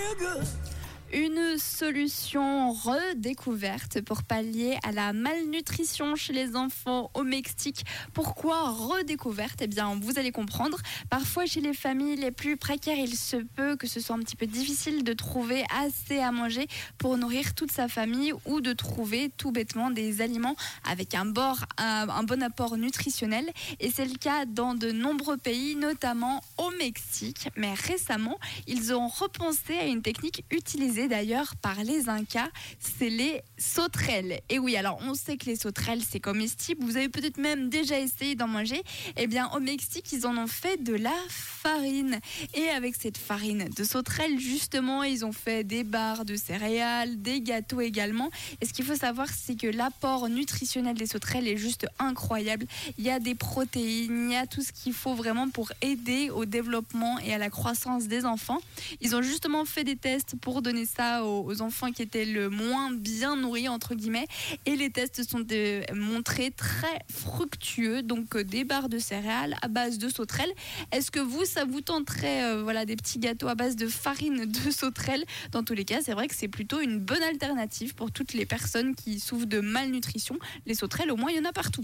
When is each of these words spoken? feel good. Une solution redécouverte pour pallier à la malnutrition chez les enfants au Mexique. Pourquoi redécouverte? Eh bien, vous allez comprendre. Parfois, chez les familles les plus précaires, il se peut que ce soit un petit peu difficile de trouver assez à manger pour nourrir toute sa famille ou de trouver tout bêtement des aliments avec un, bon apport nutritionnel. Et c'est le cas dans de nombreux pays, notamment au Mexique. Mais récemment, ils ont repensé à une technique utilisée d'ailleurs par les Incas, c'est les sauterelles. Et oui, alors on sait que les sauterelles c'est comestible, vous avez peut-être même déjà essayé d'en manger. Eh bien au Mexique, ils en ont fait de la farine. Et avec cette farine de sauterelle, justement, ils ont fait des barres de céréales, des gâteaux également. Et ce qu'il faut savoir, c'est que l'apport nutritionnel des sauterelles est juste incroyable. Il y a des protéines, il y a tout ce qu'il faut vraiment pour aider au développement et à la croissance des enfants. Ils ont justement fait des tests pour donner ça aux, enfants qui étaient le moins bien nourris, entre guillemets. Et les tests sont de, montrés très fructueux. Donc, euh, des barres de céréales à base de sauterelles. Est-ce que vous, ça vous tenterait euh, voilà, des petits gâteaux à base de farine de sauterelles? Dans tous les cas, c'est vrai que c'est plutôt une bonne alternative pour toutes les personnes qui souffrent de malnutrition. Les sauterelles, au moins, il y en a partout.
feel 0.00 0.14
good. 0.14 0.69
Une 1.12 1.58
solution 1.58 2.72
redécouverte 2.72 4.00
pour 4.00 4.22
pallier 4.22 4.78
à 4.84 4.92
la 4.92 5.12
malnutrition 5.12 6.14
chez 6.14 6.32
les 6.32 6.54
enfants 6.54 7.10
au 7.14 7.24
Mexique. 7.24 7.84
Pourquoi 8.14 8.70
redécouverte? 8.70 9.60
Eh 9.60 9.66
bien, 9.66 9.98
vous 10.00 10.20
allez 10.20 10.30
comprendre. 10.30 10.78
Parfois, 11.08 11.46
chez 11.46 11.60
les 11.60 11.74
familles 11.74 12.14
les 12.14 12.30
plus 12.30 12.56
précaires, 12.56 12.96
il 12.96 13.16
se 13.16 13.38
peut 13.38 13.74
que 13.74 13.88
ce 13.88 13.98
soit 13.98 14.14
un 14.14 14.20
petit 14.20 14.36
peu 14.36 14.46
difficile 14.46 15.02
de 15.02 15.12
trouver 15.12 15.64
assez 15.82 16.20
à 16.20 16.30
manger 16.30 16.68
pour 16.96 17.16
nourrir 17.16 17.54
toute 17.54 17.72
sa 17.72 17.88
famille 17.88 18.32
ou 18.44 18.60
de 18.60 18.72
trouver 18.72 19.32
tout 19.36 19.50
bêtement 19.50 19.90
des 19.90 20.22
aliments 20.22 20.54
avec 20.88 21.16
un, 21.16 21.24
bon 21.26 22.42
apport 22.42 22.76
nutritionnel. 22.76 23.50
Et 23.80 23.90
c'est 23.90 24.06
le 24.06 24.16
cas 24.16 24.46
dans 24.46 24.74
de 24.74 24.92
nombreux 24.92 25.38
pays, 25.38 25.74
notamment 25.74 26.40
au 26.56 26.70
Mexique. 26.78 27.48
Mais 27.56 27.74
récemment, 27.74 28.38
ils 28.68 28.94
ont 28.94 29.08
repensé 29.08 29.76
à 29.76 29.86
une 29.86 30.02
technique 30.02 30.44
utilisée 30.52 30.99
d'ailleurs 31.08 31.56
par 31.56 31.82
les 31.84 32.08
Incas, 32.08 32.50
c'est 32.78 33.10
les 33.10 33.42
sauterelles. 33.58 34.40
Et 34.48 34.58
oui, 34.58 34.76
alors 34.76 34.98
on 35.02 35.14
sait 35.14 35.36
que 35.36 35.46
les 35.46 35.56
sauterelles 35.56 36.02
c'est 36.08 36.20
comestible, 36.20 36.84
vous 36.84 36.96
avez 36.96 37.08
peut-être 37.08 37.38
même 37.38 37.68
déjà 37.68 37.98
essayé 37.98 38.34
d'en 38.34 38.48
manger. 38.48 38.82
Eh 39.16 39.26
bien 39.26 39.48
au 39.50 39.60
Mexique, 39.60 40.12
ils 40.12 40.26
en 40.26 40.36
ont 40.36 40.46
fait 40.46 40.82
de 40.82 40.94
la 40.94 41.14
farine. 41.28 42.20
Et 42.54 42.68
avec 42.68 42.94
cette 42.96 43.18
farine 43.18 43.68
de 43.76 43.84
sauterelle, 43.84 44.38
justement, 44.38 45.02
ils 45.02 45.24
ont 45.24 45.32
fait 45.32 45.64
des 45.64 45.84
barres 45.84 46.24
de 46.24 46.36
céréales, 46.36 47.20
des 47.20 47.40
gâteaux 47.40 47.80
également. 47.80 48.30
Et 48.60 48.66
ce 48.66 48.72
qu'il 48.72 48.84
faut 48.84 48.96
savoir, 48.96 49.28
c'est 49.28 49.56
que 49.56 49.66
l'apport 49.66 50.28
nutritionnel 50.28 50.96
des 50.96 51.06
sauterelles 51.06 51.48
est 51.48 51.56
juste 51.56 51.86
incroyable. 51.98 52.66
Il 52.98 53.04
y 53.04 53.10
a 53.10 53.18
des 53.18 53.34
protéines, 53.34 54.30
il 54.30 54.32
y 54.32 54.36
a 54.36 54.46
tout 54.46 54.62
ce 54.62 54.72
qu'il 54.72 54.92
faut 54.92 55.14
vraiment 55.14 55.48
pour 55.48 55.72
aider 55.82 56.30
au 56.30 56.44
développement 56.44 57.18
et 57.18 57.34
à 57.34 57.38
la 57.38 57.50
croissance 57.50 58.06
des 58.06 58.24
enfants. 58.24 58.58
Ils 59.00 59.14
ont 59.14 59.22
justement 59.22 59.64
fait 59.64 59.84
des 59.84 59.96
tests 59.96 60.34
pour 60.40 60.62
donner 60.62 60.86
ça 60.96 61.24
aux, 61.24 61.62
enfants 61.62 61.92
qui 61.92 62.02
étaient 62.02 62.24
le 62.24 62.48
moins 62.48 62.90
bien 62.90 63.36
nourris, 63.36 63.68
entre 63.68 63.94
guillemets. 63.94 64.26
Et 64.66 64.76
les 64.76 64.90
tests 64.90 65.28
sont 65.28 65.40
de, 65.40 65.82
montrés 65.94 66.50
très 66.50 66.98
fructueux. 67.08 68.02
Donc, 68.02 68.36
euh, 68.36 68.44
des 68.44 68.64
barres 68.64 68.88
de 68.88 68.98
céréales 68.98 69.56
à 69.62 69.68
base 69.68 69.98
de 69.98 70.08
sauterelles. 70.08 70.52
Est-ce 70.92 71.10
que 71.10 71.20
vous, 71.20 71.44
ça 71.44 71.64
vous 71.64 71.80
tenterait 71.80 72.44
euh, 72.44 72.62
voilà, 72.62 72.84
des 72.84 72.96
petits 72.96 73.18
gâteaux 73.18 73.48
à 73.48 73.54
base 73.54 73.76
de 73.76 73.86
farine 73.86 74.44
de 74.44 74.70
sauterelles? 74.70 75.24
Dans 75.52 75.62
tous 75.62 75.74
les 75.74 75.84
cas, 75.84 76.00
c'est 76.02 76.12
vrai 76.12 76.28
que 76.28 76.34
c'est 76.34 76.48
plutôt 76.48 76.80
une 76.80 76.98
bonne 76.98 77.22
alternative 77.22 77.94
pour 77.94 78.10
toutes 78.10 78.32
les 78.32 78.46
personnes 78.46 78.94
qui 78.94 79.20
souffrent 79.20 79.46
de 79.46 79.60
malnutrition. 79.60 80.38
Les 80.66 80.74
sauterelles, 80.74 81.10
au 81.10 81.16
moins, 81.16 81.30
il 81.30 81.36
y 81.36 81.40
en 81.40 81.48
a 81.48 81.52
partout. 81.52 81.70